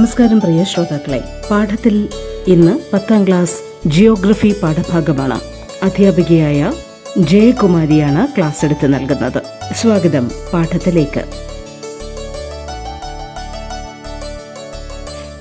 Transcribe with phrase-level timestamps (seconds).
[0.00, 1.24] നമസ്കാരം പ്രിയ ശ്രോതാക്കളെ.
[1.50, 2.08] പാഠത്തിൽ
[2.48, 5.40] ഇന്ന് പത്താം ക്ലാസ് ജിയോഗ്രഫി പാഠഭാഗമാണ്.
[5.82, 6.72] അധ്യാപികയായ
[7.18, 9.42] ജയകുമാരിയാണ് ക്ലാസ് എടുത്ത് നൽകുന്നത്.
[9.72, 11.24] സ്വാഗതം പാഠത്തിലേക്ക്.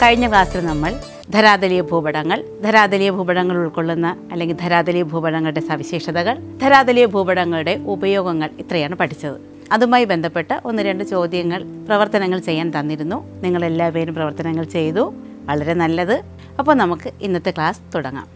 [0.03, 0.93] കഴിഞ്ഞ ക്ലാസ്സിൽ നമ്മൾ
[1.29, 9.48] ധരാതലീയ ഭൂപടങ്ങൾ ധരാതലീയ ഭൂപടങ്ങൾ ഉൾക്കൊള്ളുന്ന അല്ലെങ്കിൽ ധരാതലീയ ഭൂപടങ്ങളുടെ സവിശേഷതകൾ ധരാതലീയ ഭൂപടങ്ങളുടെ ഉപയോഗങ്ങൾ ഇത്രയാണ് പഠിച്ചത്.
[9.71, 13.41] അതുമായി ബന്ധപ്പെട്ട ഒന്ന് രണ്ട് ചോദ്യങ്ങൾ പ്രവർത്തനങ്ങൾ ചെയ്യാൻ തന്നിരുന്നു.
[13.41, 15.13] നിങ്ങൾ എല്ലാവരും പ്രവർത്തനങ്ങൾ ചെയ്തു.
[15.45, 16.23] വളരെ നല്ലത്.
[16.59, 18.27] അപ്പോൾ നമുക്ക് ഇന്നത്തെ ക്ലാസ് തുടങ്ങാം.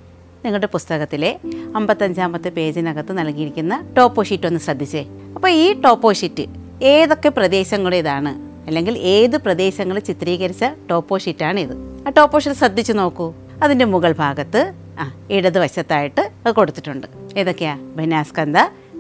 [0.46, 1.40] നിങ്ങളുടെ പുസ്തകത്തിലെ
[1.76, 5.06] അമ്പത്തഞ്ചാമത്തെ പേജിനകത്ത് നൽകിയിരിക്കുന്ന ടോപ്പോ ഷീറ്റ് ഒന്ന് ശ്രദ്ധിച്ചേ.
[5.36, 6.46] അപ്പോൾ ഈ ടോപ്പോ ഷീറ്റ്
[6.84, 8.54] ഏതൊക്കെ പ്രദേശങ്ങളുടേതാണ്?
[8.68, 13.34] അല്ലെങ്കിൽ ഏത് പ്രദേശങ്ങൾ ചിത്രീകരിച്ച ടോപ്പോ ഷീറ്റാണ് ഇത് ആ ടോപ്പോ ഷീറ്റ് ശ്രദ്ധിച്ചു നോക്കൂ.
[13.64, 17.08] അതിന്റെ മുകൾ ഭാഗത്ത് ആ ഇടതുവശത്തായിട്ട് അത് കൊടുത്തിട്ടുണ്ട്.
[17.38, 17.76] ഏതൊക്കെയാ?
[17.76, 18.58] ബനാസ്കന്ത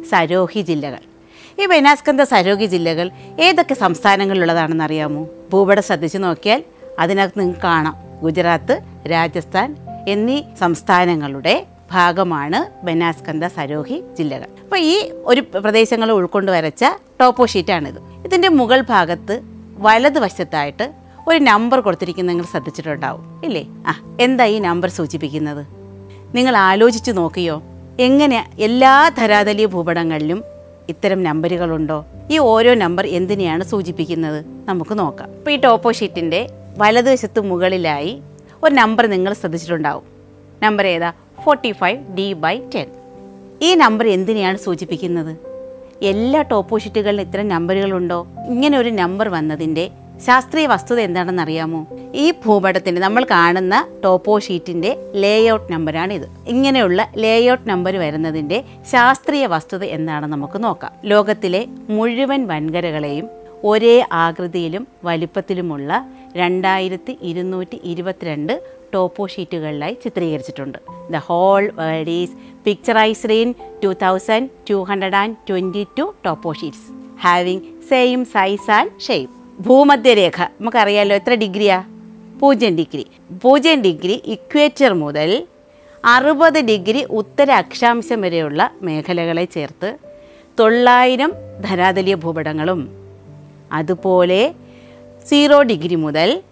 [0.09, 1.12] സരോഹി ജില്ലകൾ.
[1.61, 5.27] ഈ ബനാസ്കന്ത സരോഹി ജില്ലകൾ ഏതൊക്കെ സംസ്ഥാനങ്ങളിലുള്ളതാണെന്ന് അറിയാമോ?
[5.53, 6.63] ഭൂപടം ശ്രദ്ധിച്ചു നോക്കിയാൽ
[6.99, 7.95] അതിനകത്ത് നിങ്ങൾക്ക് കാണാം.
[8.21, 9.75] ഗുജറാത്ത് രാജസ്ഥാൻ
[10.07, 14.47] എന്നീ സംസ്ഥാനങ്ങളുടെ ഭാഗമാണ് ബനാസ്കന്ത സരോഹി ജില്ലകൾ.
[14.63, 16.85] അപ്പോൾ ഈ ഒരു പ്രദേശങ്ങൾ ഉൾക്കൊണ്ട് വരച്ച
[17.21, 17.99] ടോപ്പോ ഷീറ്റാണിത്.
[18.25, 19.41] ഇതിന്റെ മുകൾ ഭാഗത്ത്
[19.77, 20.93] വലതുവശത്തായിട്ട്
[21.27, 23.65] ഒരു നമ്പർ കൊടുത്തിരിക്കുന്നത് നിങ്ങൾ ശ്രദ്ധിച്ചിട്ടുണ്ടാവും ഇല്ലേ?
[23.87, 25.65] ആ എന്താ ഈ നമ്പർ സൂചിപ്പിക്കുന്നത്?
[26.35, 27.63] നിങ്ങൾ ആലോചിച്ച് നോക്കിയോ?
[27.99, 30.52] എങ്ങനെ എല്ലാ ധരാതലീയ ഭൂപടങ്ങളിലും
[30.89, 32.05] ഇത്തരം നമ്പറുകളുണ്ടോ?
[32.31, 34.45] ഈ ഓരോ നമ്പർ എന്തിനെയാണ് സൂചിപ്പിക്കുന്നത്?
[34.65, 35.29] നമുക്ക് നോക്കാം.
[35.29, 38.21] ഇപ്പോൾ ഈ ടോപ്പോ ഷീറ്റിന്റെ വലതുവശത്ത് മുകളിലായി
[38.63, 40.03] ഒരു നമ്പർ നിങ്ങൾ ശ്രദ്ധിച്ചിട്ടുണ്ടാവും.
[40.63, 41.13] നമ്പർ ഏതാ?
[41.43, 42.87] Forty five D by ten
[43.61, 45.37] ഈ നമ്പർ എന്തിനെയാണ് സൂചിപ്പിക്കുന്നത്?
[46.01, 48.27] എല്ലാ ടോപ്പോ ഷീറ്റുകളിലും ഇത്തരം നമ്പറുകളുണ്ടോ?
[48.47, 49.89] ഇങ്ങനെ ഒരു നമ്പർ വന്നതിന്റെ
[50.21, 57.95] ശാസ്ത്രീയ വസ്തുത എന്താണെന്ന് അറിയാമോ ഈ ഭൂപടത്തിന്റെ നമ്മൾ കാണുന്ന ടോപ്പോ ഷീറ്റിന്റെ ലേഔട്ട് നമ്പറാണിത് ഇങ്ങനെയുള്ള ലേഔട്ട് നമ്പർ
[57.95, 60.91] വരുന്നതിന്റെ ശാസ്ത്രീയ വസ്തുത എന്താണെന്ന് നമുക്ക് നോക്കാം.
[61.03, 63.29] ലോകത്തിലെ മുഴുവൻ വൻകരകളെയും
[63.63, 68.61] ഒരേ ആകൃതിയിലും വലിപ്പത്തിലുമുള്ള രണ്ടായിരത്തി ഇരുന്നൂറ്റി ഇരുപത്തിരണ്ട്
[68.93, 70.77] ടോപ്പോ ഷീറ്റുകളിലായി ചിത്രീകരിച്ചിട്ടുണ്ട്.
[71.11, 72.31] The whole world is
[72.65, 73.53] picturised in
[73.83, 76.89] two thousand two hundred and twenty two topo sheets
[77.21, 80.41] having same size and shape ഭൂമധ്യരേഖ.
[80.41, 81.83] നമുക്കറിയാലോ എത്ര ഡിഗ്രിയാ?
[82.41, 83.05] പൂജ്യം ഡിഗ്രി.
[83.43, 85.47] പൂജ്യം ഡിഗ്രി ഇക്വേറ്റർ മുതൽ
[86.05, 89.97] അറുപത് ഡിഗ്രി ഉത്തര അക്ഷാംശം വരെയുള്ള മേഖലകളെ ചേർത്ത്
[90.59, 92.89] തൊള്ളായിരം ധരാതലീയ ഭൂപടങ്ങളും.
[93.71, 94.53] അതുപോലെ
[95.27, 96.43] സീറോ ഡിഗ്രി മുതൽ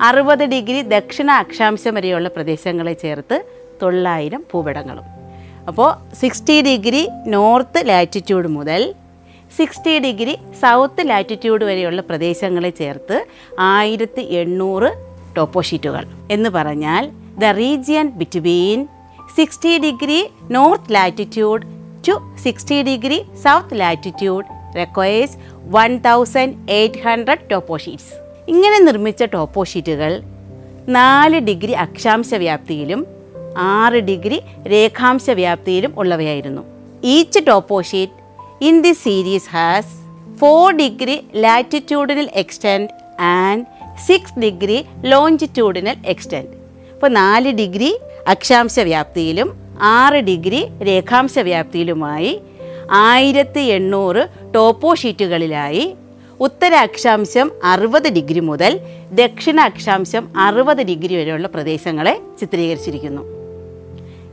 [0.00, 3.44] അറുപത് ഡിഗ്രി ദക്ഷിണ അക്ഷാംശം വരെയുള്ള പ്രദേശങ്ങളെ ചേർത്ത്
[3.82, 5.04] തൊള്ളായിരം ഭൂപടങ്ങളും.
[5.68, 8.94] അപ്പോൾ സിക്സ്റ്റി ഡിഗ്രി നോർത്ത് ലാറ്റിറ്റ്യൂഡ് മുതൽ
[9.56, 13.26] സിക്സ്റ്റി ഡിഗ്രി സൗത്ത് ലാറ്റിറ്റ്യൂഡ് വരെയുള്ള പ്രദേശങ്ങളെ ചേർത്ത്
[13.58, 14.92] ആയിരത്തി എണ്ണൂറ്
[15.36, 18.86] ടോപ്പോഷീറ്റുകൾ എന്ന് പറഞ്ഞാൽ the region between
[19.36, 21.62] sixty degree north latitude
[22.08, 28.12] to sixty degree south latitude requires one thousand eight hundred toposheets
[28.48, 30.22] ഇങ്ങനെ നിർമ്മിച്ച ടോപ്പോഷീറ്റുകൾ
[30.88, 33.06] നാല് ഡിഗ്രി അക്ഷാംശ വ്യാപ്തിയിലും
[33.56, 36.62] ആറ് ഡിഗ്രി രേഖാംശ വ്യാപ്തിയിലും ഉള്ളവയായിരുന്നു.
[37.04, 37.82] Each topo
[38.62, 39.92] in the series has
[40.38, 42.88] four degree latitudinal extend
[43.20, 43.64] and
[44.06, 46.48] six degree longitudinal extend
[46.94, 47.98] ഇപ്പോൾ നാല് ഡിഗ്രി
[48.28, 49.48] അക്ഷാംശ വ്യാപ്തിയിലും
[49.80, 52.40] ആറ് ഡിഗ്രി രേഖാംശ വ്യാപ്തിയിലുമായി
[52.90, 55.94] ആയിരത്തി എണ്ണൂറ് ടോപ്പോ ഷീറ്റുകളിലായി
[56.40, 58.80] ഉത്തര അക്ഷാംശം അറുപത് ഡിഗ്രി മുതൽ
[59.12, 63.22] ദക്ഷിണ അക്ഷാംശം അറുപത് ഡിഗ്രി വരെയുള്ള പ്രദേശങ്ങളെ ചിത്രീകരിച്ചിരിക്കുന്നു.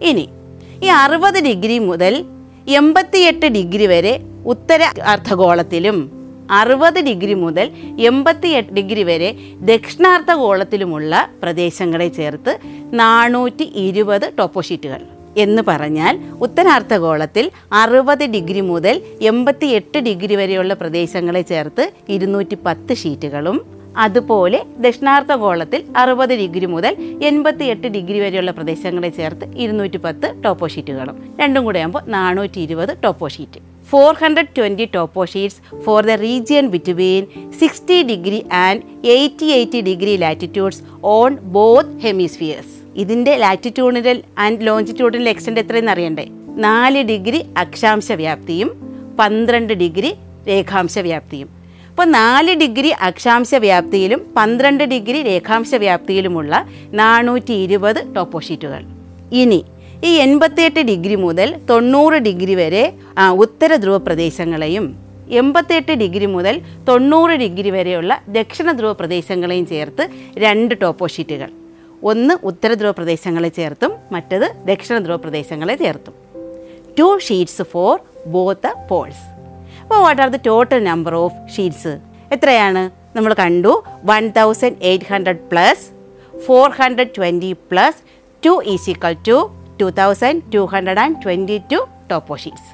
[0.01, 0.29] ഇനി
[0.83, 2.25] ഈ അറുപത് ഡിഗ്രി മുതൽ
[2.67, 4.13] എൺപത്തിയെട്ട് ഡിഗ്രി വരെ
[4.45, 5.97] ഉത്തര അർദ്ധഗോളത്തിലും
[6.51, 7.67] അറുപത് ഡിഗ്രി മുതൽ
[7.99, 9.29] എൺപത്തിയെട്ട് ഡിഗ്രി വരെ
[9.61, 12.53] ദക്ഷിണാർദ്ധഗോളത്തിലുമുള്ള പ്രദേശങ്ങളെ ചേർത്ത്
[12.93, 15.01] നാനൂറ്റി ഇരുപത് ടോപ്പോഷീറ്റുകൾ
[15.37, 23.57] എന്ന് പറഞ്ഞാൽ ഉത്തരാർദ്ധഗോളത്തിൽ അറുപത് ഡിഗ്രി മുതൽ എൺപത്തിയെട്ട് ഡിഗ്രി വരെയുള്ള പ്രദേശങ്ങളെ ചേർത്ത് ഇരുന്നൂറ്റി പത്ത് ഷീറ്റുകളും
[23.97, 31.35] അതുപോലെ ദക്ഷിണാർത്ഥ ഗോളത്തിൽ അറുപത് ഡിഗ്രി മുതൽ എൺപത്തിയെട്ട് ഡിഗ്രി വരെയുള്ള പ്രദേശങ്ങളെ ചേർത്ത് ഇരുന്നൂറ്റി പത്ത് ടോപ്പോ ഷീറ്റുകളും
[31.39, 36.67] രണ്ടും കൂടെ ആകുമ്പോൾ നാനൂറ്റി ഇരുപത് topo sheet four hundred twenty topo sheets for the region
[36.67, 45.29] between sixty degree and eighty eighty degree latitudes on both hemispheres ഇതിന്റെ ലാറ്റിറ്റ്യൂഡിനൽ ആൻഡ് ലോഞ്ചിറ്റ്യൂഡിനൽ
[45.29, 46.27] എക്സ്റ്റൻഡ് എത്രയെന്ന് അറിയണ്ടേ?
[46.55, 48.69] നാല് ഡിഗ്രി അക്ഷാംശ വ്യാപ്തിയും
[49.19, 50.13] പന്ത്രണ്ട് ഡിഗ്രി
[50.47, 51.64] രേഖാംശ വ്യാപ്തിയും.
[51.95, 56.55] അപ്പോൾ നാല് ഡിഗ്രി അക്ഷാംശ വ്യാപ്തിയിലും പന്ത്രണ്ട് ഡിഗ്രി രേഖാംശ വ്യാപ്തിയിലുമുള്ള
[56.93, 58.81] നാനൂറ്റി ഇരുപത് ടോപ്പോ ഷീറ്റുകൾ
[59.31, 59.63] ഇനി
[60.03, 62.93] ഈ എൺപത്തിയെട്ട് ഡിഗ്രി മുതൽ തൊണ്ണൂറ് ഡിഗ്രി വരെ
[63.35, 64.97] ഉത്തര ധ്രുവ പ്രദേശങ്ങളെയും
[65.29, 71.51] എൺപത്തിയെട്ട് ഡിഗ്രി മുതൽ തൊണ്ണൂറ് ഡിഗ്രി വരെയുള്ള ദക്ഷിണ ധ്രുവ പ്രദേശങ്ങളെയും ചേർത്ത് രണ്ട് ടോപ്പോ ഷീറ്റുകൾ
[72.03, 76.13] ഒന്ന് ഉത്തര ധ്രുവ പ്രദേശങ്ങളെ ചേർത്തും മറ്റത് ദക്ഷിണ ധ്രുവ പ്രദേശങ്ങളെ ചേർത്തും.
[76.99, 79.34] Two sheets for both poles
[79.85, 81.91] അപ്പോൾ what are the total number of sheets
[82.35, 82.81] എത്രയാണ്?
[83.15, 85.83] നമ്മൾ കണ്ടു one thousand eight hundred plus
[86.47, 87.99] four hundred twenty plus
[88.45, 89.37] two is equal to
[89.81, 92.71] two thousand two hundred and twenty two topo sheets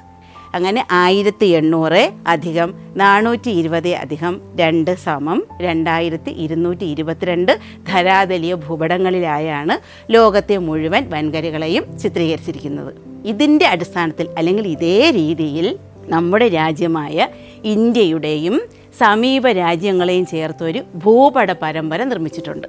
[0.54, 7.52] അങ്ങനെ ആയിരത്തി എണ്ണൂറ് അധികം നാനൂറ്റി ഇരുപത് അധികം രണ്ട് സമം രണ്ടായിരത്തി ഇരുന്നൂറ്റി ഇരുപത്തിരണ്ട്
[7.88, 9.76] ധരാതലീയ ഭൂപടങ്ങളിലായാണ്
[10.12, 12.92] ലോകത്തെ മുഴുവൻ വൻകരകളെയും ചിത്രീകരിച്ചിരിക്കുന്നത്.
[13.24, 15.78] ഇതിന്റെ അടിസ്ഥാനത്തിൽ അല്ലെങ്കിൽ ഇതേ രീതിയിൽ
[16.08, 17.28] നമ്മുടെ രാജ്യമായ
[17.64, 18.60] ഇന്ത്യയുടെയും
[18.98, 22.66] സമീപ രാജ്യങ്ങളെയും ചേർത്തൊരു ഭൂപട പരമ്പര നിർമ്മിച്ചിട്ടുണ്ട്.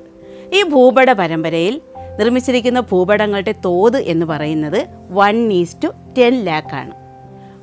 [0.57, 1.81] ഈ ഭൂപട പരമ്പരയിൽ
[2.19, 5.88] നിർമ്മിച്ചിരിക്കുന്ന ഭൂപടങ്ങളുടെ തോത് എന്ന് പറയുന്നത് വൺ ഈസ് ടു
[6.18, 6.94] ടെൻ ലാക്കാണ്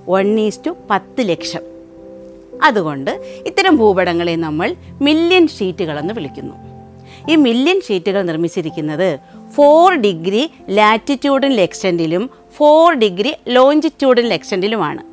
[0.08, 1.62] വൺ ഈസ് ടു പത്ത് ലക്ഷം.
[2.62, 3.11] അതുകൊണ്ട്
[3.46, 6.55] ഇത്തരം ഭൂപടങ്ങളെ നമ്മൾ മില്യൺ ഷീറ്റുകളെന്ന് വിളിക്കുന്നു.
[7.28, 9.19] ഈ മില്യൺ ഷീറ്റുകൾ നിർമ്മിച്ചിരിക്കുന്നത്
[9.55, 15.09] ഫോർ ഡിഗ്രി ലാറ്റിറ്റ്യൂഡിൽ എക്സ്റ്റന്റിലും ഫോർ ഡിഗ്രി ലോഞ്ചിറ്റ്യൂഡിൽ എക്സ്റ്റന്റിലുമാണ്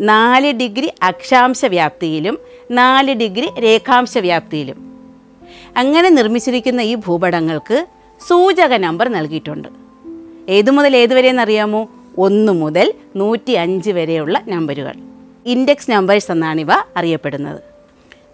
[0.00, 2.38] നാല് ഡിഗ്രി അക്ഷാംശ വ്യാപ്തിയിലും
[2.70, 4.90] നാല് ഡിഗ്രി രേഖാംശ വ്യാപ്തിയിലും.
[5.76, 7.86] അങ്ങനെ നിർമ്മിച്ചിരിക്കുന്ന ഈ ഭൂപടങ്ങൾക്ക്
[8.28, 9.68] സൂചക നമ്പർ നൽകിയിട്ടുണ്ട്.
[10.48, 14.94] ഏതു മുതൽ ഏതുവരെ എന്നറിയാമോ ഒന്ന് മുതൽ നൂറ്റി അഞ്ച് വരെയുള്ള നമ്പറുകൾ.
[15.46, 17.60] ഇൻഡെക്സ് നമ്പേഴ്സ് എന്നാണ് ഇവ അറിയപ്പെടുന്നത്.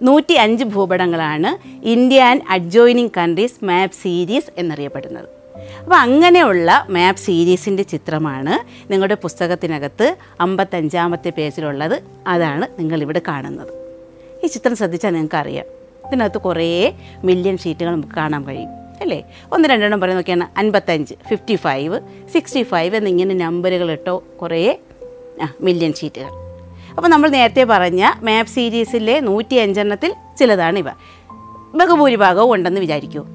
[0.03, 5.36] നൂറ്റി അഞ്ച് ഭൂപടങ്ങളാണ് India and adjoining countries map series എന്നറിയപ്പെടുന്നത്.
[5.83, 8.55] അപ്പോൾ അങ്ങനെയുള്ള മാപ്പ് സീരീസിന്റെ ചിത്രമാണ്
[8.93, 12.03] നിങ്ങളുടെ പുസ്തകത്തിനകത്ത് അമ്പത്തഞ്ചാമത്തെ പേജിലുള്ളത്.
[12.27, 13.73] അതാണ് നിങ്ങളിവിടെ കാണുന്നത്.
[14.45, 15.65] ഈ ചിത്രം ശ്രദ്ധിച്ചാൽ നിങ്ങൾക്ക് അറിയാം
[16.09, 16.93] ഇതിനകത്ത് കുറേ
[17.25, 18.69] മില്യൺ ഷീറ്റുകൾ നമുക്ക് കാണാൻ കഴിയും
[19.01, 19.23] അല്ലേ?
[19.53, 20.59] ഒന്ന് രണ്ടെണ്ണം പറയുന്ന നോക്കിയാണ്.
[20.59, 22.01] അൻപത്തഞ്ച് ഫിഫ്റ്റി ഫൈവ്
[22.35, 24.79] സിക്സ്റ്റി ഫൈവ് എന്നിങ്ങനെ നമ്പറുകൾ ഇട്ടോ കുറേ
[25.61, 26.29] മില്യൺ ഷീറ്റുകൾ
[26.97, 30.89] അപ്പോൾ നമ്മൾ നേരത്തെ പറഞ്ഞ മാപ്പ് സീരീസിലെ നൂറ്റി അഞ്ചെണ്ണത്തിൽ ചിലതാണ് ഇവ.
[31.75, 33.27] ബഹുഭൂരിഭാഗവും ഉണ്ടെന്ന് വിചാരിക്കൂ.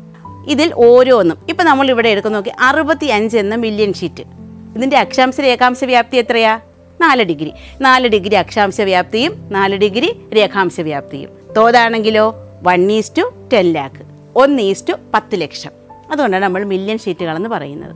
[0.48, 1.38] ഇതിൽ ഓരോന്നും.
[1.50, 4.24] ഇപ്പം നമ്മൾ ഇവിടെ എടുക്കുന്ന നോക്കി അറുപത്തി അഞ്ച് എന്ന മില്യൺ ഷീറ്റ്
[4.76, 6.60] ഇതിന്റെ അക്ഷാംശ രേഖാംശ വ്യാപ്തി എത്രയാ?
[7.02, 7.54] നാല് ഡിഗ്രി.
[7.82, 11.30] നാല് ഡിഗ്രി അക്ഷാംശ വ്യാപ്തിയും നാല് ഡിഗ്രി രേഖാംശ വ്യാപ്തിയും.
[11.58, 12.36] തോതാണെങ്കിലോ?
[12.64, 14.02] One is to ten lakh
[14.36, 15.72] ഒന്ന് ഈസ് ടു പത്ത് ലക്ഷം.
[16.12, 17.96] അതുകൊണ്ടാണ് നമ്മൾ മില്യൺ ഷീറ്റുകളെന്ന് പറയുന്നത്.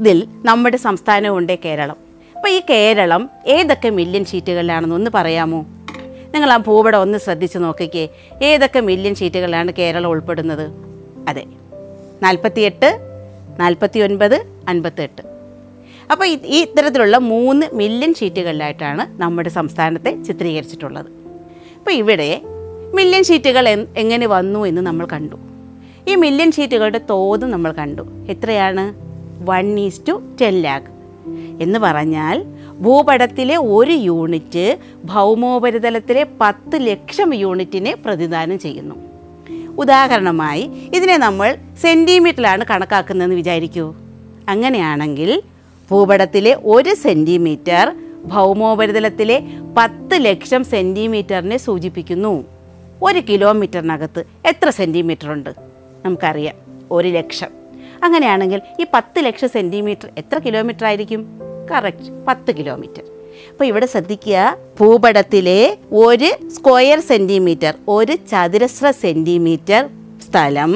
[0.00, 1.96] ഇതിൽ നമ്മുടെ സംസ്ഥാനമുണ്ട് കേരളം.
[2.36, 5.66] അപ്പോൾ ഈ കേരളം ഏതൊക്കെ മില്യൺ ഷീറ്റുകളിലാണെന്ന് ഒന്ന് പറയാമോ?
[6.34, 8.08] നിങ്ങൾ ആ ഭൂപടം ഒന്ന് ശ്രദ്ധിച്ച് നോക്കിക്കേ.
[8.42, 10.70] ഏതൊക്കെ മില്യൺ ഷീറ്റുകളിലാണ് കേരളം ഉൾപ്പെടുന്നത്?
[11.28, 11.44] അതെ.
[12.22, 12.98] നാൽപ്പത്തിയെട്ട്
[13.60, 15.22] നാൽപ്പത്തി ഒൻപത് അൻപത്തെട്ട്.
[16.12, 21.06] അപ്പോൾ ഈ- ഇത്തരത്തിലുള്ള മൂന്ന് മില്യൺ ഷീറ്റുകളിലായിട്ടാണ് നമ്മുടെ സംസ്ഥാനത്തെ ചിത്രീകരിച്ചിട്ടുള്ളത്.
[21.78, 22.40] അപ്പോൾ ഇവിടെ
[22.94, 25.36] മില്യൺ ഷീറ്റുകൾ എങ്ങനെ വന്നു എന്ന് നമ്മൾ കണ്ടു.
[26.08, 28.02] ഈ മില്യൺ ഷീറ്റുകളുടെ തോത് നമ്മൾ കണ്ടു.
[28.28, 28.94] എത്രയാണ്?
[29.44, 30.86] One is to ten lakh
[31.62, 32.44] എന്ന് പറഞ്ഞാൽ
[32.80, 38.94] ഭൂപടത്തിലെ ഒരു യൂണിറ്റ് ഭൗമോപരിതലത്തിലെ പത്ത് ലക്ഷം യൂണിറ്റിനെ പ്രതിദാനം ചെയ്യുന്നു.
[39.78, 43.94] ഉദാഹരണമായി ഇതിനെ നമ്മൾ സെന്റിമീറ്ററിലാണ് കണക്കാക്കുന്നതെന്ന് വിചാരിക്കൂ.
[44.48, 45.42] അങ്ങനെയാണെങ്കിൽ
[45.90, 47.92] ഭൂപടത്തിലെ ഒരു സെന്റിമീറ്റർ
[48.24, 49.42] ഭൗമോപരിതലത്തിലെ
[49.78, 52.44] പത്ത് ലക്ഷം സെന്റിമീറ്ററിനെ സൂചിപ്പിക്കുന്നു.
[53.02, 55.50] ഒരു കിലോമീറ്ററിനകത്ത് എത്ര സെന്റിമീറ്റർ ഉണ്ട്
[56.04, 56.54] നമുക്കറിയാം
[56.90, 57.48] ഒരു ലക്ഷം.
[58.04, 63.02] അങ്ങനെയാണെങ്കിൽ ഈ പത്ത് ലക്ഷം സെന്റിമീറ്റർ എത്ര കിലോമീറ്റർ ആയിരിക്കും കറക്റ്റ് പത്ത് കിലോമീറ്റർ.
[63.56, 64.38] അപ്പോൾ ഇവിടെ ശ്രദ്ധിക്കുക.
[64.78, 65.60] ഭൂപടത്തിലെ
[66.00, 69.82] ഒരു സ്ക്വയർ സെന്റിമീറ്റർ ഒരു ചതുരശ്ര സെന്റിമീറ്റർ
[70.24, 70.72] സ്ഥലം.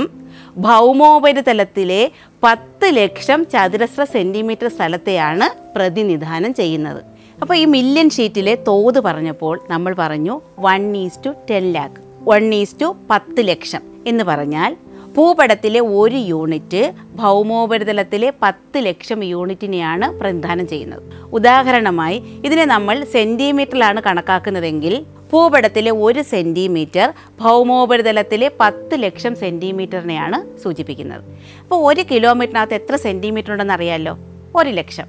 [0.66, 2.00] ഭൗമോപരിതലത്തിലെ
[2.44, 7.02] പത്ത് ലക്ഷം ചതുരശ്ര സെന്റിമീറ്റർ സ്ഥലത്തെയാണ് പ്രതിനിധാനം ചെയ്യുന്നത്.
[7.42, 12.76] അപ്പോൾ ഈ മില്യൺ ഷീറ്റിലെ തോത് പറഞ്ഞപ്പോൾ നമ്മൾ പറഞ്ഞു one is to ten lakh one is
[12.80, 14.72] to പത്ത് ലക്ഷം എന്ന് പറഞ്ഞാൽ
[15.16, 16.82] ഭൂപടത്തിലെ ഒരു യൂണിറ്റ്
[17.20, 21.02] ഭൗമോപരിതലത്തിലെ പത്ത് ലക്ഷം യൂണിറ്റിനെയാണ് പ്രതിദാനം ചെയ്യുന്നത്.
[21.32, 24.94] ഉദാഹരണമായി ഇതിനെ നമ്മൾ സെന്റിമീറ്ററിലാണ് കണക്കാക്കുന്നതെങ്കിൽ
[25.32, 27.08] ഭൂപടത്തിലെ ഒരു സെന്റിമീറ്റർ
[27.40, 31.22] ഭൗമോപരിതലത്തിലെ പത്ത് ലക്ഷം സെന്റിമീറ്ററിനെയാണ് സൂചിപ്പിക്കുന്നത്.
[31.62, 34.18] അപ്പോൾ ഒരു കിലോമീറ്ററിനകത്ത് എത്ര സെന്റിമീറ്റർ ഉണ്ടെന്ന് അറിയാമല്ലോ
[34.56, 35.08] ഒരു ലക്ഷം.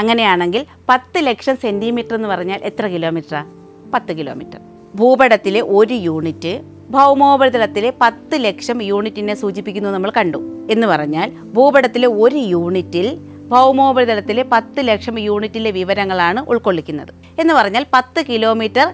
[0.00, 3.50] അങ്ങനെയാണെങ്കിൽ പത്ത് ലക്ഷം സെന്റിമീറ്റർ എന്ന് പറഞ്ഞാൽ എത്ര കിലോമീറ്ററാണ്
[3.94, 4.60] പത്ത് കിലോമീറ്റർ.
[4.98, 6.52] ഭൂപടത്തിലെ ഒരു യൂണിറ്റ്
[6.90, 10.66] ഭൗമോപരിതലത്തിലെ പത്ത് ലക്ഷം യൂണിറ്റിനെ സൂചിപ്പിക്കുന്നു നമ്മൾ കണ്ടു.
[10.70, 13.18] എന്ന് പറഞ്ഞാൽ ഭൂപടത്തിലെ ഒരു യൂണിറ്റിൽ
[13.48, 17.08] ഭൗമോപരിതലത്തിലെ പത്ത് ലക്ഷം യൂണിറ്റിലെ വിവരങ്ങളാണ് ഉൾക്കൊള്ളിക്കുന്നത്.
[17.40, 18.92] എന്ന് പറഞ്ഞാൽ പത്ത് കിലോമീറ്റർ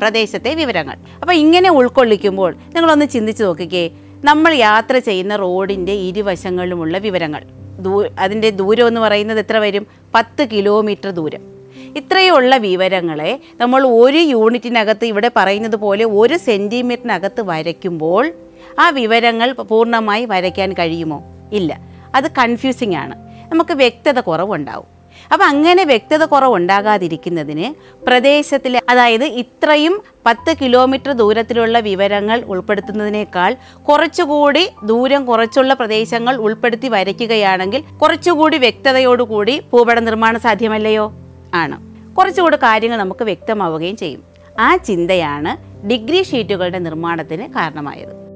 [0.00, 0.96] പ്രദേശത്തെ വിവരങ്ങൾ.
[1.20, 3.90] അപ്പോൾ ഇങ്ങനെ ഉൾക്കൊള്ളിക്കുമ്പോൾ നിങ്ങളൊന്ന് ചിന്തിച്ച് നോക്കിക്കേ.
[4.24, 7.44] നമ്മൾ യാത്ര ചെയ്യുന്ന റോഡിന്റെ ഇരുവശങ്ങളിലുമുള്ള വിവരങ്ങൾ.
[7.80, 9.86] ദൂ അതിന്റെ ദൂരം എന്ന് പറയുന്നത് എത്ര വരും?
[10.14, 11.57] പത്ത് കിലോമീറ്റർ ദൂരം.
[11.96, 18.32] ഇത്രയുള്ള വിവരങ്ങളെ നമ്മൾ ഒരു യൂണിറ്റിനകത്ത് ഇവിടെ പറയുന്നത് പോലെ ഒരു സെന്റിമീറ്ററിനകത്ത് വരയ്ക്കുമ്പോൾ
[18.78, 21.22] ആ വിവരങ്ങൾ പൂർണമായി വരയ്ക്കാൻ കഴിയുമോ?
[21.52, 21.78] ഇല്ല.
[22.14, 23.14] അത് കൺഫ്യൂസിംഗ് ആണ്.
[23.50, 24.98] നമുക്ക് വ്യക്തത കുറവുണ്ടാവും.
[25.32, 33.56] അപ്പം അങ്ങനെ വ്യക്തത കുറവുണ്ടാകാതിരിക്കുന്നതിന് പ്രദേശത്തിലെ അതായത് ഇത്രയും പത്ത് കിലോമീറ്റർ ദൂരത്തിലുള്ള വിവരങ്ങൾ ഉൾപ്പെടുത്തുന്നതിനേക്കാൾ
[33.88, 41.27] കുറച്ചുകൂടി ദൂരം കുറച്ചുള്ള പ്രദേശങ്ങൾ ഉൾപ്പെടുത്തി വരയ്ക്കുകയാണെങ്കിൽ കുറച്ചുകൂടി വ്യക്തതയോടുകൂടി ഭൂപട നിർമ്മാണം സാധ്യമല്ലയോ?
[41.54, 41.88] ആണ്.
[42.14, 44.22] കുറച്ചുകൂടി കാര്യങ്ങൾ നമുക്ക് വ്യക്തമാവുകയും ചെയ്യും.
[44.60, 48.28] ആ ചിന്തയാണ് ഡിഗ്രി ഷീറ്റുകളുടെ നിർമ്മാണത്തിന് കാരണമായത്.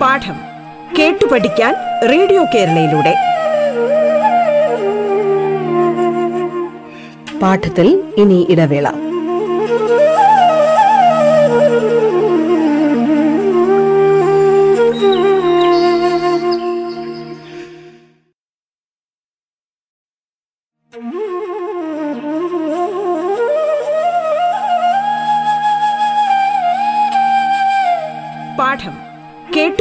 [0.00, 0.40] പാഠം
[0.98, 1.74] കേട്ടു പഠിക്കാൻ
[2.10, 3.14] റേഡിയോ കേരളയിലൂടെ.
[7.42, 9.09] പാഠത്തിൽ ഇനി ഇടവേള.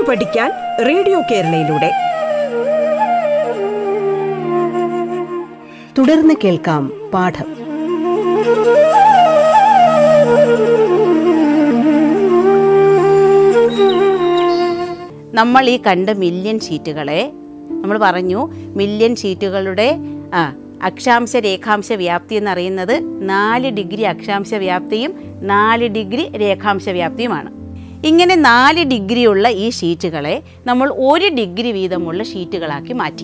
[0.09, 0.51] പഠിക്കാൻ
[0.87, 1.91] റേഡിയോ കേരളയിലൂടെ.
[5.97, 7.45] തുടർന്ന് കേൾക്കാം പാഠം.
[15.33, 17.31] നമ്മൾ ഈ കണ്ട മില്യൺ ഷീറ്റുകളെ
[17.81, 19.97] നമ്മൾ പറഞ്ഞു മില്യൺ ഷീറ്റുകളുടെ
[20.33, 22.99] ആ അക്ഷാംശ രേഖാംശ വ്യാപ്തി എന്നറിയുന്നത്
[23.29, 27.58] നാല് ഡിഗ്രി അക്ഷാംശ വ്യാപ്തിയും നാല് ഡിഗ്രി രേഖാംശ വ്യാപ്തിയുമാണ്.
[28.05, 33.23] ഇങ്ങനെ നാല് ഡിഗ്രിയുള്ള ഈ ഷീറ്റുകളെ നമ്മൾ ഒരു ഡിഗ്രി വീതമുള്ള ഷീറ്റുകളാക്കി മാറ്റി.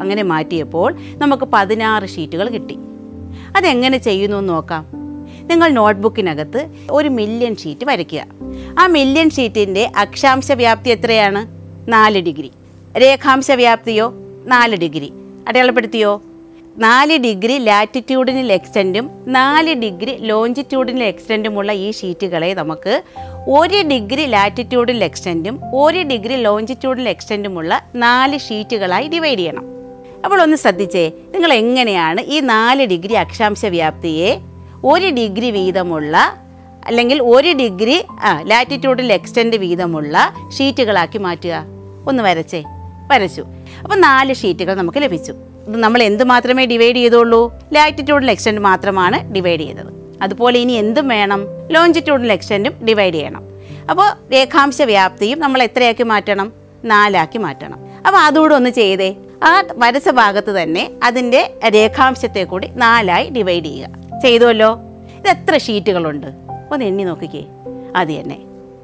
[0.00, 2.76] അങ്ങനെ മാറ്റിയപ്പോൾ നമുക്ക് പതിനാറ് ഷീറ്റുകൾ കിട്ടി.
[3.56, 4.86] അതെങ്ങനെ ചെയ്യുന്നു എന്ന് നോക്കാം.
[5.46, 8.26] നിങ്ങൾ നോട്ട്ബുക്കിനകത്ത് ഒരു മില്യൺ ഷീറ്റ് വരയ്ക്കുക.
[8.78, 11.46] ആ മില്യൺ ഷീറ്റിന്റെ അക്ഷാംശ വ്യാപ്തി എത്രയാണ്?
[11.90, 12.50] നാല് ഡിഗ്രി.
[13.00, 14.12] രേഖാംശ വ്യാപ്തിയോ?
[14.46, 15.12] നാല് ഡിഗ്രി.
[15.48, 16.22] അടയാളപ്പെടുത്തിയോ?
[16.78, 23.02] നാല് ഡിഗ്രി ലാറ്റിറ്റ്യൂഡിനൽ എക്സ്റ്റന്റും നാല് ഡിഗ്രി ലോഞ്ചിറ്റ്യൂഡിനൽ എക്സ്റ്റന്റുമുള്ള ഈ ഷീറ്റുകളെ നമുക്ക്
[23.48, 29.64] ഒരു ഡിഗ്രി ലാറ്റിറ്റ്യൂഡിനൽ എക്സ്റ്റന്റും ഒരു ഡിഗ്രി ലോഞ്ചിറ്റ്യൂഡിനൽ എക്സ്റ്റന്റുമുള്ള നാല് ഷീറ്റുകളായി ഡിവൈഡ് ചെയ്യണം.
[30.24, 34.38] അപ്പോൾ ഒന്ന് ശ്രദ്ധിച്ചേ നിങ്ങൾ എങ്ങനെയാണ് ഈ നാല് ഡിഗ്രി അക്ഷാംശ വ്യാപ്തിയെ
[34.84, 36.36] ഒരു ഡിഗ്രി വീതമുള്ള
[36.86, 41.64] അല്ലെങ്കിൽ ഒരു ഡിഗ്രി ആ ലാറ്റിറ്റ്യൂഡിൽ എക്സ്റ്റൻഡ് വീതമുള്ള ഷീറ്റുകളാക്കി മാറ്റുക?
[42.08, 42.64] ഒന്ന് വരച്ചേ
[43.12, 43.42] വരച്ചു.
[43.82, 45.34] അപ്പോൾ നാല് ഷീറ്റുകൾ നമുക്ക് ലഭിച്ചു.
[45.68, 47.54] ഇത് നമ്മൾ എന്ത് മാത്രമേ ഡിവൈഡ് ചെയ്തുള്ളൂ?
[47.72, 51.46] ലാറ്റിറ്റ്യൂഡിൽ എക്സ്റ്റൻഡ് മാത്രമാണ് ഡിവൈഡ് ചെയ്തത് അതുപോലെ ഇനി എന്തും വേണം?
[51.70, 53.42] ലോഞ്ചിറ്റ്യൂഡിൽ എക്സ്റ്റൻഡും ഡിവൈഡ് ചെയ്യണം.
[53.90, 56.52] അപ്പോൾ രേഖാംശ വ്യാപ്തിയും നമ്മൾ എത്രയാക്കി മാറ്റണം?
[56.84, 57.78] നാലാക്കി മാറ്റണം.
[58.06, 59.16] അപ്പോൾ അതുകൂടെ ഒന്ന് ചെയ്തേ.
[59.44, 64.20] ആ വരച്ച ഭാഗത്ത് തന്നെ അതിന്റെ രേഖാംശത്തെ കൂടി നാലായി ഡിവൈഡ് ചെയ്യുക.
[64.22, 64.78] ചെയ്തുവല്ലോ?
[65.18, 66.26] ഇത് എത്ര ഷീറ്റുകളുണ്ട്?
[66.72, 67.44] ഒന്ന് എണ്ണി നോക്കിക്കേ.
[67.96, 68.38] അത് തന്നെ.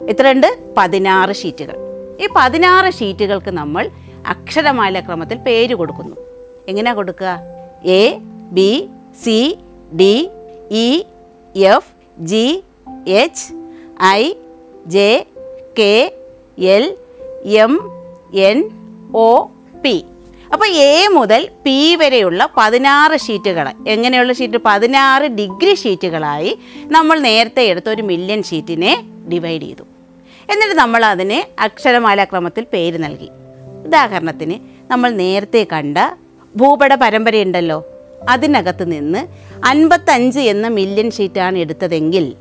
[0.09, 0.59] എത്രയുണ്ട്?
[0.77, 1.75] പതിനാറ് ഷീറ്റുകൾ.
[2.21, 3.91] ഈ പതിനാറ് ഷീറ്റുകൾക്ക് നമ്മൾ
[4.27, 6.30] അക്ഷരമാല ക്രമത്തിൽ പേര് കൊടുക്കുന്നു.
[6.69, 7.39] എങ്ങനെയാ കൊടുക്കുക?
[7.85, 8.19] A
[8.53, 8.89] B
[9.25, 9.59] C
[10.01, 10.31] D
[10.71, 11.03] E
[11.59, 12.63] F G
[13.07, 13.53] H
[14.03, 14.33] I
[14.87, 15.27] J
[15.79, 16.15] K
[16.59, 16.97] L
[17.45, 17.81] M
[18.35, 18.71] N
[19.15, 19.47] O
[19.85, 20.05] P
[20.53, 23.69] അപ്പോൾ എ മുതൽ പി വരെയുള്ള പതിനാറ് ഷീറ്റുകൾ.
[23.89, 24.59] എങ്ങനെയുള്ള ഷീറ്റ്?
[24.65, 29.83] പതിനാറ് ഡിഗ്രി ഷീറ്റുകളായി നമ്മൾ നേരത്തെ എടുത്ത ഒരു മില്യൺ ഷീറ്റിനെ ഡിവൈഡ് ചെയ്തു.
[30.53, 33.29] എന്നിട്ട് നമ്മൾ അതിന് അക്ഷരമാലാക്രമത്തിൽ പേര് നൽകി.
[33.87, 34.57] ഉദാഹരണത്തിന്
[34.91, 35.99] നമ്മൾ നേരത്തെ കണ്ട
[36.57, 37.85] ഭൂപട പരമ്പരയുണ്ടല്ലോ
[38.29, 39.19] അതിനകത്ത് നിന്ന്
[39.65, 42.35] അൻപത്തഞ്ച് എന്ന മില്യൺ ഷീറ്റാണ് എടുത്തതെങ്കിൽ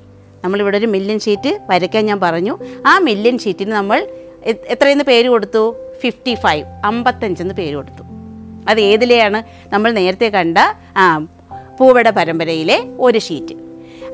[0.43, 2.57] നമ്മളിവിടെ ഒരു മില്യൺ ഷീറ്റ് വരയ്ക്കാൻ ഞാൻ പറഞ്ഞു.
[2.85, 4.07] ആ മില്യൺ ഷീറ്റിന് നമ്മൾ
[4.45, 5.75] എത്രയെന്ന് പേര് കൊടുത്തു?
[6.01, 8.03] ഫിഫ്റ്റി ഫൈവ് അമ്പത്തഞ്ചെന്ന് പേര് കൊടുത്തു.
[8.69, 9.43] അത് ഏതിലെയാണ്?
[9.73, 10.57] നമ്മൾ നേരത്തെ കണ്ട
[10.97, 11.17] ആ
[11.79, 13.55] പൂവട പരമ്പരയിലെ ഒരു ഷീറ്റ്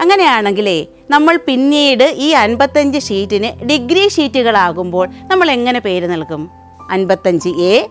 [0.02, 6.50] അങ്ങനെയാണെങ്കിലേ നമ്മൾ പിന്നീട് ഈ അൻപത്തഞ്ച് ഷീറ്റിന് ഡിഗ്രി ഷീറ്റുകളാകുമ്പോൾ നമ്മൾ എങ്ങനെ പേര് നൽകും?
[6.92, 7.88] അൻപത്തഞ്ച് എ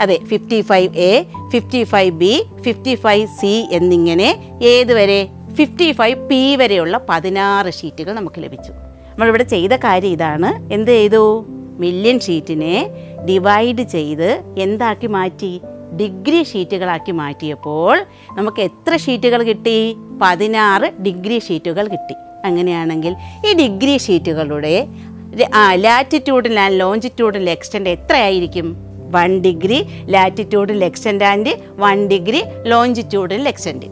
[0.00, 6.56] അതെ fifty five A fifty five B fifty five C എന്നിങ്ങനെ ഏതുവരെ ഫിഫ്റ്റി ഫൈവ് പി
[6.56, 8.72] വരെയുള്ള പതിനാറ് ഷീറ്റുകൾ നമുക്ക് ലഭിച്ചു.
[9.12, 10.74] നമ്മളിവിടെ ചെയ്ത കാര്യം ഇതാണ്.
[10.74, 11.44] എന്ത് ചെയ്തു?
[11.78, 12.86] മില്യൺ ഷീറ്റിനെ
[13.28, 15.60] ഡിവൈഡ് ചെയ്ത് എന്താക്കി മാറ്റി?
[16.00, 19.96] ഡിഗ്രി ഷീറ്റുകളാക്കി മാറ്റിയപ്പോൾ നമുക്ക് എത്ര ഷീറ്റുകൾ കിട്ടി?
[20.22, 22.14] പതിനാറ് ഡിഗ്രി ഷീറ്റുകൾ കിട്ടി.
[22.44, 23.16] അങ്ങനെയാണെങ്കിൽ
[23.48, 24.86] ഈ ഡിഗ്രി ഷീറ്റുകളുടെ
[25.74, 28.87] ലാറ്റിറ്റ്യൂഡിൽ ആൻഡ് ലോഞ്ചിറ്റ്യൂഡിൽ എക്സ്റ്റൻഡ് എത്രയായിരിക്കും?
[29.10, 33.86] വൺ ഡിഗ്രി ലാറ്റിറ്റ്യൂഡിൽ എക്സ്റ്റൻഡ് ആൻഡ് വൺ ഡിഗ്രി ലോഞ്ചിറ്റ്യൂഡിൽ എക്സ്റ്റൻഡ്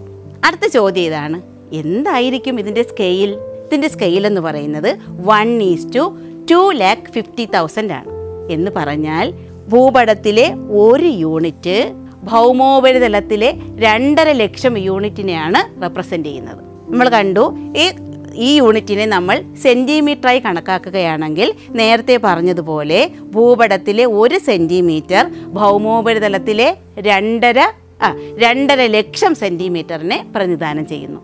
[0.44, 1.40] അടുത്ത ചോദ്യം ഇതാണ്.
[1.72, 3.30] എന്തായിരിക്കും ഇതിന്റെ സ്കെയിൽ
[3.66, 6.04] ഇതിന്റെ സ്കെയിൽ എന്ന് പറയുന്നത് one is to
[6.50, 8.10] two lakh fifty thousand ആണ്.
[8.50, 9.34] എന്ന് പറഞ്ഞാൽ
[9.68, 16.62] ഭൂപടത്തിലെ ഒരു യൂണിറ്റ് ഭൗമോപരിതലത്തിലെ രണ്ടര ലക്ഷം യൂണിറ്റിനെയാണ് റെപ്രസെന്റ് ചെയ്യുന്നത്.
[16.90, 17.44] നമ്മൾ കണ്ടു
[17.76, 17.86] ഈ
[18.36, 27.58] ഈ യൂണിറ്റിനെ നമ്മൾ സെന്റിമീറ്ററായി കണക്കാക്കുകയാണെങ്കിൽ നേരത്തെ പറഞ്ഞതുപോലെ ഭൂപടത്തിലെ ഒരു സെന്റിമീറ്റർ ഭൗമോപരിതലത്തിലെ രണ്ടര
[28.02, 31.20] ആ രണ്ടര ലക്ഷം സെന്റിമീറ്ററിനെ പ്രതിനിധാനം ചെയ്യുന്നു.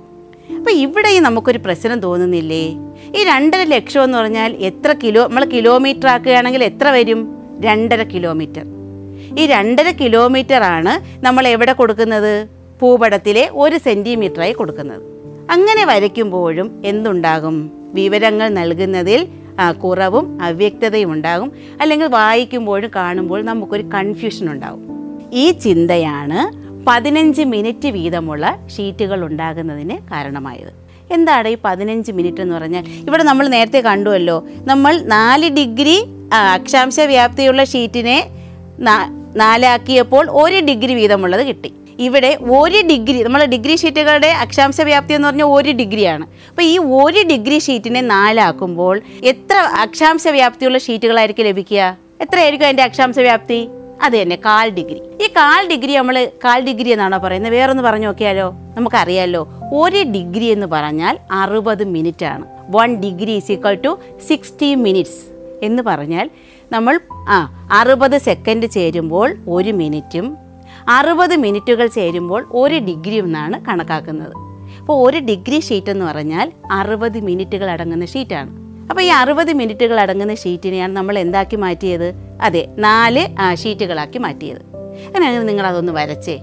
[0.58, 2.70] അപ്പോൾ ഇവിടെയും നമുക്കൊരു പ്രശ്നം തോന്നുന്നില്ലേ?
[3.16, 7.36] ഈ രണ്ടര ലക്ഷം എന്ന് പറഞ്ഞാൽ എത്ര കിലോ നമ്മൾ കിലോമീറ്റർ ആക്കുകയാണെങ്കിൽ എത്ര വരും?
[7.60, 8.64] രണ്ടര കിലോമീറ്റർ.
[9.38, 12.46] ഈ രണ്ടര കിലോമീറ്റർ ആണ് നമ്മൾ എവിടെ കൊടുക്കുന്നത്?
[12.82, 15.11] ഭൂപടത്തിലെ ഒരു സെന്റിമീറ്ററായി കൊടുക്കുന്നത്.
[15.52, 17.56] അങ്ങനെ വരയ്ക്കുമ്പോഴും എന്തുണ്ടാകും?
[17.94, 19.28] വിവരങ്ങൾ നൽകുന്നതിൽ
[19.84, 21.52] കുറവും അവ്യക്തതയും ഉണ്ടാകും.
[21.80, 24.82] അല്ലെങ്കിൽ വായിക്കുമ്പോഴും കാണുമ്പോഴും നമുക്കൊരു കൺഫ്യൂഷൻ ഉണ്ടാകും
[25.32, 26.40] ഈ ചിന്തയാണ്
[26.86, 30.72] പതിനഞ്ച് മിനിറ്റ് വീതമുള്ള ഷീറ്റുകൾ ഉണ്ടാകുന്നതിന് കാരണമായത്.
[31.12, 32.84] എന്താണ് ഈ പതിനഞ്ച് മിനിറ്റ് എന്ന് പറഞ്ഞാൽ?
[33.08, 34.44] ഇവിടെ നമ്മൾ നേരത്തെ കണ്ടുവല്ലോ.
[34.64, 38.18] നമ്മൾ നാല് ഡിഗ്രി അക്ഷാംശ വ്യാപ്തിയുള്ള ഷീറ്റിനെ
[39.36, 41.72] നാലാക്കിയപ്പോൾ ഒരു ഡിഗ്രി വീതമുള്ളത് കിട്ടി.
[42.02, 46.26] ഇവിടെ ഒരു ഡിഗ്രി നമ്മൾ ഡിഗ്രി ഷീറ്റുകളുടെ അക്ഷാംശ വ്യാപ്തി എന്ന് പറഞ്ഞാൽ ഒരു ഡിഗ്രിയാണ്.
[46.48, 51.96] അപ്പോൾ ഈ ഒരു ഡിഗ്രി ഷീറ്റിനെ നാലാക്കുമ്പോൾ എത്ര അക്ഷാംശ വ്യാപ്തിയുള്ള ഷീറ്റുകളായിരിക്കും ലഭിക്കുക?
[52.20, 53.68] എത്രയായിരിക്കും അതിന്റെ അക്ഷാംശ വ്യാപ്തി?
[54.02, 55.00] അത് തന്നെ കാൽ ഡിഗ്രി.
[55.24, 57.52] ഈ കാൽ ഡിഗ്രി നമ്മൾ കാൽ ഡിഗ്രി എന്നാണോ പറയുന്നത്?
[57.52, 58.54] വേറൊന്ന് പറഞ്ഞു നോക്കിയാലോ?
[58.76, 59.48] നമുക്കറിയാലോ.
[59.72, 65.20] ഒരു ഡിഗ്രി എന്ന് പറഞ്ഞാൽ അറുപത് മിനിറ്റ് ആണ് one degree is equal to sixty minutes
[65.62, 66.30] എന്ന് പറഞ്ഞാൽ
[66.72, 70.41] നമ്മൾ ആ അറുപത് സെക്കൻഡ് ചേരുമ്പോൾ ഒരു മിനിറ്റും
[70.88, 74.32] അറുപത് മിനിറ്റുകൾ ചേരുമ്പോൾ ഒരു ഡിഗ്രി എന്നാണ് കണക്കാക്കുന്നത്.
[74.80, 78.50] അപ്പോൾ ഒരു ഡിഗ്രി ഷീറ്റ് എന്ന് പറഞ്ഞാൽ അറുപത് മിനിറ്റുകൾ അടങ്ങുന്ന ഷീറ്റാണ്.
[78.90, 82.14] അപ്പോൾ ഈ അറുപത് മിനിറ്റുകൾ അടങ്ങുന്ന ഷീറ്റിനെയാണ് നമ്മൾ എന്താക്കി മാറ്റിയത്?
[82.42, 84.62] അതെ നാല് ഷീറ്റുകളാക്കി മാറ്റിയത്.
[84.76, 86.40] അങ്ങനെയാണെങ്കിൽ നിങ്ങൾ അതൊന്ന് വരച്ചേ.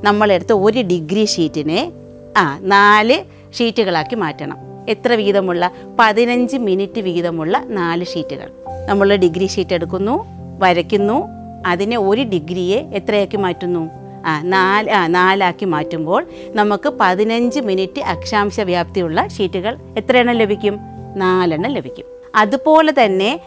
[0.00, 1.92] നമ്മളെടുത്ത ഒരു ഡിഗ്രി ഷീറ്റിനെ
[2.36, 3.24] ആ നാല്
[3.58, 4.56] ഷീറ്റുകളാക്കി മാറ്റണം.
[4.88, 5.70] എത്ര വീതമുള്ള?
[6.00, 8.50] പതിനഞ്ച് മിനിറ്റ് വീതമുള്ള നാല് ഷീറ്റുകൾ.
[8.86, 10.24] നമ്മൾ ഡിഗ്രി ഷീറ്റ് എടുക്കുന്നു
[10.58, 13.90] വരയ്ക്കുന്നു അതിനെ ഒരു ഡിഗ്രിയെ എത്രയാക്കി മാറ്റുന്നു?
[14.26, 20.78] ആ നാല് ആ നാലാക്കി മാറ്റുമ്പോൾ നമുക്ക് പതിനഞ്ച് മിനിറ്റ് അക്ഷാംശ വ്യാപ്തിയുള്ള ഷീറ്റുകൾ എത്രയെണ്ണം ലഭിക്കും?
[21.16, 22.04] നാലെണ്ണം ലഭിക്കും.
[22.34, 23.40] അതുപോലെ തന്നെ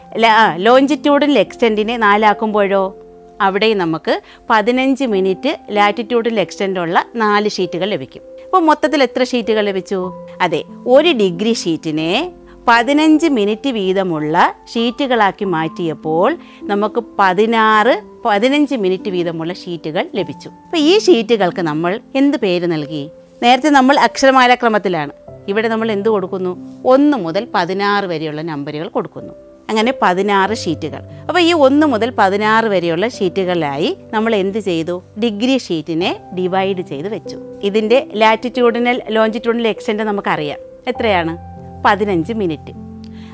[0.55, 2.95] ലോഞ്ചിറ്റ്യൂഡിൽ എക്സ്റ്റെൻഡിനെ നാലാക്കുമ്പോഴോ?
[3.41, 8.21] അവിടെ നമുക്ക് പതിനഞ്ച് മിനിറ്റ് ലാറ്റിറ്റ്യൂഡിൽ എക്സ്റ്റെൻഡുള്ള നാല് ഷീറ്റുകൾ ലഭിക്കും.
[8.45, 10.27] അപ്പോൾ മൊത്തത്തിൽ എത്ര ഷീറ്റുകൾ ലഭിച്ചു?
[10.41, 12.31] അതെ ഒരു ഡിഗ്രി ഷീറ്റിനെ
[12.67, 20.49] പതിനഞ്ച് മിനിറ്റ് വീതമുള്ള ഷീറ്റുകളാക്കി മാറ്റിയപ്പോൾ നമുക്ക് പതിനാറ് പതിനഞ്ച് മിനിറ്റ് വീതമുള്ള ഷീറ്റുകൾ ലഭിച്ചു.
[20.49, 23.09] അപ്പോൾ ഈ ഷീറ്റുകൾക്ക് നമ്മൾ എന്ത് പേര് നൽകി?
[23.43, 25.11] നേരത്തെ നമ്മൾ അക്ഷരമാലാക്രമത്തിലാണ്
[25.47, 26.81] ഇവിടെ നമ്മൾ എന്ത് കൊടുക്കുന്നു?
[26.85, 29.33] ഒന്ന് മുതൽ പതിനാറ് വരെയുള്ള നമ്പറുകൾ കൊടുക്കുന്നു.
[29.69, 31.01] അങ്ങനെ പതിനാറ് ഷീറ്റുകൾ.
[31.29, 35.03] അപ്പോൾ ഈ ഒന്ന് മുതൽ പതിനാറ് വരെയുള്ള ഷീറ്റുകളിലായി നമ്മൾ എന്ത് ചെയ്തു?
[35.23, 37.37] ഡിഗ്രി ഷീറ്റിനെ ഡിവൈഡ് ചെയ്ത് വെച്ചു.
[37.63, 40.59] ഇതിന്റെ ലാറ്റിറ്റ്യൂഡിനൽ ലോഞ്ചിറ്റ്യൂഡിനൽ എക്സ്റ്റെൻഡ് നമുക്കറിയാം.
[40.87, 41.52] എത്രയാണ്?
[41.85, 42.71] പതിനഞ്ച് മിനിറ്റ്.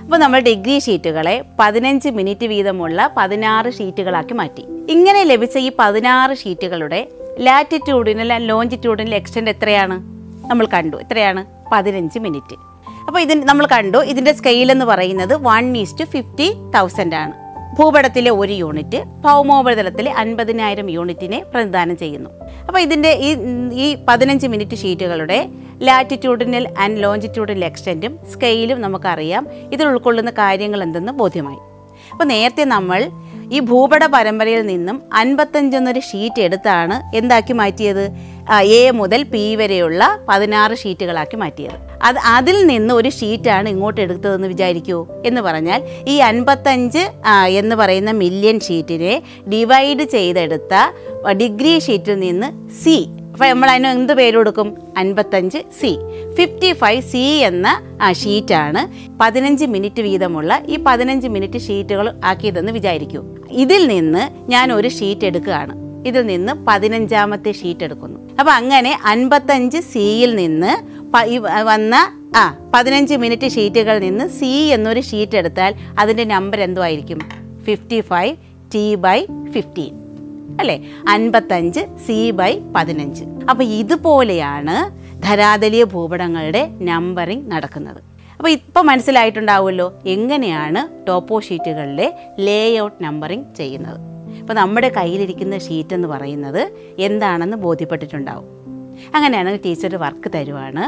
[0.03, 4.65] അപ്പോൾ നമ്മൾ ഡിഗ്രി ഷീറ്റുകളെ പതിനഞ്ച് മിനിറ്റ് വീതമുള്ള പതിനാറ് ഷീറ്റുകളാക്കി മാറ്റി.
[4.89, 7.07] ഇങ്ങനെ ലഭിച്ച ഈ പതിനാറ് ഷീറ്റുകളുടെ
[7.39, 9.99] ലാറ്റിറ്റ്യൂഡിനൽ ആൻഡ് ലോഞ്ചിറ്റ്യൂഡിനൽ എക്സ്റ്റൻഡ് എത്രയാണ്?
[10.49, 10.97] നമ്മൾ കണ്ടു.
[10.97, 11.45] എത്രയാണ്?
[11.71, 12.55] പതിനഞ്ച് മിനിറ്റ്.
[13.07, 17.33] അപ്പോൾ ഇതിന് നമ്മൾ കണ്ടു ഇതിന്റെ സ്കെയിൽ എന്ന് പറയുന്നത് വൺ ഈസ്റ്റ് ഫിഫ്റ്റി തൗസൻഡ് ആണ്.
[17.79, 22.29] ഭൂപടത്തിലെ ഒരു യൂണിറ്റ് ഭൗമോപരിതലത്തിലെ അൻപതിനായിരം യൂണിറ്റിനെ പ്രതിദാനം ചെയ്യുന്നു.
[22.67, 23.29] അപ്പോൾ ഇതിന്റെ ഈ
[23.73, 25.49] ഈ പതിനഞ്ച് മിനിറ്റ് ഷീറ്റുകളുടെ
[25.81, 29.47] ലാറ്റിറ്റ്യൂഡിനൽ ആൻഡ് ലോഞ്ചിറ്റ്യൂഡിനൽ എക്സ്റ്റന്റും സ്കെയിലും നമുക്കറിയാം.
[29.73, 31.59] ഇതിൽ ഉൾക്കൊള്ളുന്ന കാര്യങ്ങൾ എന്തെന്ന് ബോധ്യമായി.
[32.11, 33.11] അപ്പോൾ നേരത്തെ നമ്മൾ
[33.55, 38.05] ഈ ഭൂപട പരമ്പരയിൽ നിന്നും അൻപത്തഞ്ചെന്നൊരു ഷീറ്റ് എടുത്താണ് എന്താക്കി മാറ്റിയത്?
[38.79, 41.77] എ മുതൽ പി വരെയുള്ള പതിനാറ് ഷീറ്റുകളാക്കി മാറ്റിയത്.
[42.07, 45.81] അത് അതിൽ നിന്ന് ഒരു ഷീറ്റാണ് ഇങ്ങോട്ട് എടുത്തതെന്ന് വിചാരിക്കൂ എന്ന് പറഞ്ഞാൽ
[46.13, 47.03] ഈ അൻപത്തഞ്ച്
[47.61, 49.15] എന്ന് പറയുന്ന മില്യൺ ഷീറ്റിനെ
[49.53, 50.75] ഡിവൈഡ് ചെയ്തെടുത്ത
[51.41, 52.49] ഡിഗ്രി ഷീറ്റിൽ നിന്ന്
[52.83, 52.97] സി
[53.33, 54.69] അപ്പോൾ നമ്മൾ അതിന് എന്ത് പേര് കൊടുക്കും?
[55.01, 55.91] അൻപത്തഞ്ച് സി
[56.37, 57.67] ഫിഫ്റ്റി ഫൈവ് സി എന്ന
[58.21, 58.81] ഷീറ്റാണ്
[59.21, 63.21] പതിനഞ്ച് മിനിറ്റ് വീതമുള്ള ഈ പതിനഞ്ച് മിനിറ്റ് ഷീറ്റുകൾ ആക്കിയതെന്ന് വിചാരിക്കൂ.
[63.51, 65.73] ഇതിൽ നിന്ന് ഞാൻ ഒരു ഷീറ്റ് എടുക്കുകയാണ്.
[66.07, 68.19] ഇതിൽ നിന്ന് പതിനഞ്ചാമത്തെ ഷീറ്റ് എടുക്കുന്നു.
[68.39, 70.73] അപ്പോൾ അങ്ങനെ അൻപത്തഞ്ച് സിയിൽ നിന്ന്
[71.63, 71.95] വന്ന
[72.35, 77.19] ആ പതിനഞ്ച് മിനിറ്റ് ഷീറ്റുകളിൽ നിന്ന് സി എന്നൊരു ഷീറ്റ് എടുത്താൽ അതിന്റെ നമ്പർ എന്തോ ആയിരിക്കും
[77.65, 78.35] fifty five
[78.73, 79.93] T by fifteen
[80.59, 80.87] അല്ലേ?
[81.09, 83.23] അൻപത്തഞ്ച് സി ബൈ പതിനഞ്ച്.
[83.49, 84.75] അപ്പോൾ ഇതുപോലെയാണ്
[85.23, 88.08] ധരാതലീയ ഭൂപടങ്ങളുടെ നമ്പറിംഗ് നടക്കുന്നത്.
[88.39, 93.99] അപ്പോൾ ഇപ്പോൾ മനസ്സിലായിട്ടുണ്ടാവുമല്ലോ എങ്ങനെയാണ് ടോപ്പോ ഷീറ്റുകളിലെ ലേ ഔട്ട് നമ്പറിംഗ് ചെയ്യുന്നത്.
[94.41, 98.47] അപ്പോൾ നമ്മുടെ കയ്യിലിരിക്കുന്ന ഷീറ്റ് എന്ന് പറയുന്നത് എന്താണെന്ന് ബോധ്യപ്പെട്ടിട്ടുണ്ടാവും.
[99.15, 100.85] അങ്ങനെയാണ് ടീച്ചർ വർക്ക് തരുവാണ്.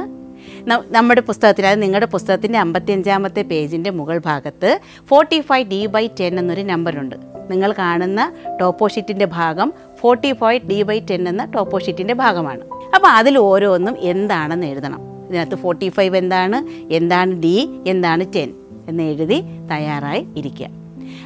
[0.70, 6.62] നമ്മുടെ പുസ്തകത്തിൽ അത് നിങ്ങളുടെ പുസ്തകത്തിന്റെ അമ്പത്തിയഞ്ചാമത്തെ പേജിന്റെ മുകൾ ഭാഗത്ത് forty five D by ten എന്നൊരു
[6.62, 7.16] നമ്പറുണ്ട്
[7.52, 12.62] നിങ്ങൾ കാണുന്ന ടോപ്പോ ഷീറ്റിന്റെ ഭാഗം forty five D by ten എന്ന ടോപ്പോ ഷീറ്റിന്റെ ഭാഗമാണ്.
[12.96, 15.11] അപ്പോൾ അതിൽ ഓരോന്നും എന്താണെന്ന് എഴുതണം.
[15.32, 16.58] ഇതിനകത്ത് ഫോർട്ടി ഫൈവ് എന്താണ്?
[16.94, 17.56] എന്താണ് ഡി
[17.88, 18.50] എന്താണ് ടെൻ
[18.90, 19.40] എന്ന് എഴുതി
[19.72, 20.68] തയ്യാറായി ഇരിക്കുക.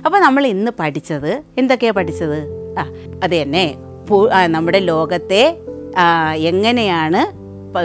[0.06, 2.40] അപ്പോൾ നമ്മൾ ഇന്ന് പഠിച്ചത് എന്തൊക്കെയാണ് പഠിച്ചത്?
[2.80, 2.84] ആ
[3.24, 3.66] അത് തന്നെ.
[4.56, 5.44] നമ്മുടെ ലോകത്തെ
[6.52, 7.22] എങ്ങനെയാണ്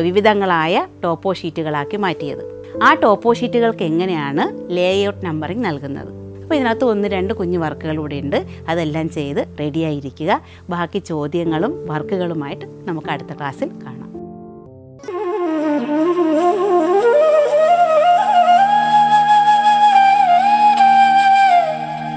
[0.02, 2.44] വിവിധങ്ങളായ ടോപ്പോ ഷീറ്റുകളാക്കി മാറ്റിയത്.
[2.82, 4.44] ആ ടോപ്പോ ഷീറ്റുകൾക്ക് എങ്ങനെയാണ്
[4.76, 6.10] ലേഔട്ട് നമ്പറിംഗ് നൽകുന്നത്?
[6.42, 8.38] അപ്പോൾ ഇതിനകത്ത് ഒന്ന് രണ്ട് കുഞ്ഞു വർക്കുകൾ ഉണ്ട്.
[8.68, 14.09] അതെല്ലാം ചെയ്ത് റെഡിയായിരിക്കുക ബാക്കി ചോദ്യങ്ങളും വർക്കുകളുമായിട്ട് നമുക്ക് അടുത്ത ക്ലാസ്സിൽ കാണാം.